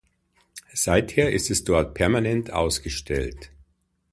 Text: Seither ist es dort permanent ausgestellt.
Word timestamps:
Seither 0.73 1.31
ist 1.31 1.51
es 1.51 1.63
dort 1.63 1.93
permanent 1.93 2.51
ausgestellt. 2.51 3.51